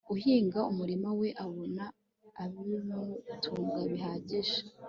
[0.13, 1.83] uhinga umurima we abona
[2.43, 4.57] ibimutunga bihagije